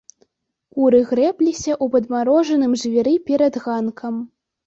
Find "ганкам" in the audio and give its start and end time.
3.67-4.15